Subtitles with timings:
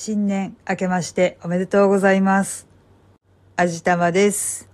[0.00, 2.68] 新年明けましておめでとうございます。
[3.56, 4.68] あじたまです。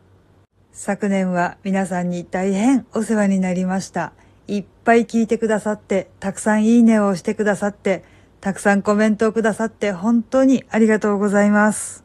[0.71, 4.13] 昨年は皆さんに大変お世話になりました。
[4.49, 8.05] いっぱい聞いてくださって、たくさんいいねを押してくださって、
[8.43, 12.05] たくさんコメントをくださって本当にありがとうございます。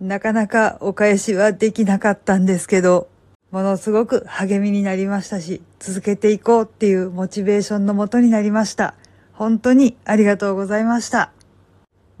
[0.00, 3.06] なかなかお返しはできなかったんですけど、
[3.52, 8.96] ものすごく励みになりましたし、続けていこうっていうモチベーションのもとになりました。
[9.32, 11.30] 本当にありがとうございました。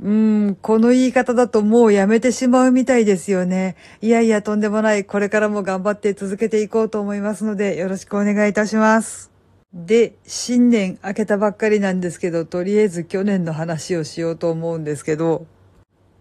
[0.00, 3.74] うん、この言い方だともうやめてしまうみたいですよね。
[4.00, 5.04] いやいや、とんでもない。
[5.04, 9.32] これからも頑張って続けていこうと思いますので、よろしくお願いいたします。
[9.74, 15.46] で、新年明けたばっかりなんですけど、とりあえず去年の話をしようと思うんですけど、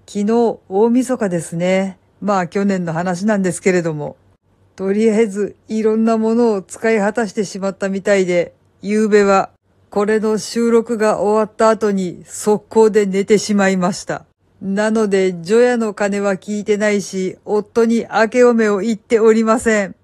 [0.07, 1.99] 昨日、大晦日ですね。
[2.20, 4.18] まあ去年の話なんですけれども、
[4.76, 9.52] とりあえずいろんなものを使い果たしてしまったみたいで、夕べは
[9.90, 14.26] これの収録が終わった後に速攻で寝てしまいました。
[14.62, 19.96] なので、除夜の鐘は聞いてないし、夫に明けおめを言っておりません。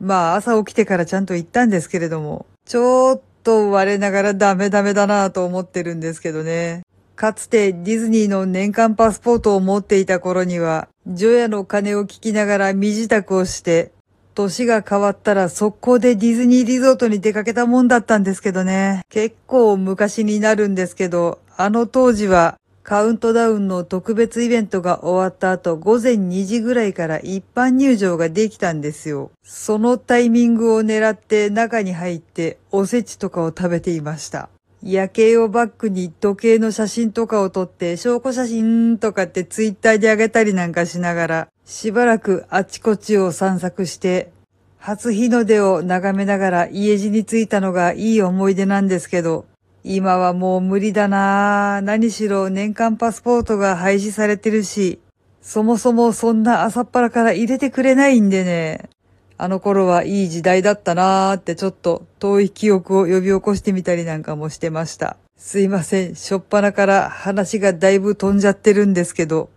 [0.00, 6.82] まあ朝起きてからちゃんと言ったんですけれども、ちょっと我ながらダメダメだなぁと思ってるんですけどね。
[7.16, 13.92] かつてディズニーの年間パスポートを持っていた頃には、除夜の鐘を聞きながら身支度をして、
[14.34, 19.02] 年が変わったら速攻でディズニーリゾートに出かけたもんだったんですけどね。
[19.08, 29.30] 結構昔になるんですけど、あの当時はカウントダウンの特別イベントが終わった後、午前2時ぐらいから一般入場ができたんですよ。
[29.44, 34.48] そのタイミングを狙って中に入っておせちとかを食べていました。
[34.82, 44.30] 夜景をバックに時計の写真とかを撮って、証拠写真とかってツイッターで上げたりなんかしながら、しばらくあちこちを散策して、
[44.78, 49.46] 初日の出を眺めながら家路に着いたのがいい思い出なんですけど、
[49.82, 51.80] 今はもう無理だなぁ。
[51.80, 55.00] 何しろ年間パスポートが廃止されてるし、
[55.40, 58.90] そもそもそんな朝っぱらから入れてくれないんでね。
[59.38, 65.16] あの頃はいい時代だったなーってちょっと遠い記憶を呼び起こしてみたりなんかもしてました。
[65.38, 66.16] すいません。
[66.16, 69.48] しょっぱなから話がだいぶ飛んじゃってるんですけど。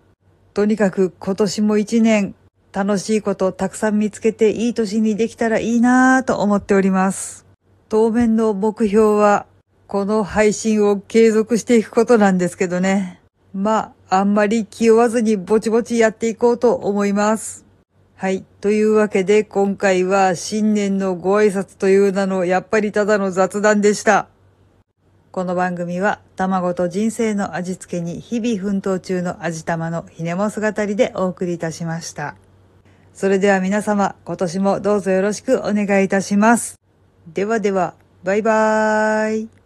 [0.55, 2.33] とにかく今年も一年
[2.71, 7.45] 楽しいことたくさん見つけていい年にできたらいいなーと思っております。
[7.89, 9.47] 当面の目標は
[9.87, 13.19] この配信を継続していくことなんですけどね。
[13.53, 17.65] まあ、あんまり気負わずにぼちぼちやっていこうと思います。
[18.15, 18.45] はい。
[18.61, 24.29] というわけで、今回は新年のご挨拶という名の、やっぱりただの雑談でした。
[25.35, 32.37] この番組は、卵と人生の味付けに日々奮闘中の味玉のひねも姿りでお送りいたしました。
[33.13, 36.79] それでは皆様、今年もどうぞよろしくお願いいたします。
[37.33, 39.64] ではでは、バイバーイ。